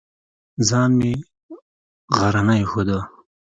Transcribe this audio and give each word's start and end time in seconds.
ځان 0.67 0.91
مې 0.99 1.11
غرنی 2.17 2.61
ښوده. 2.69 2.99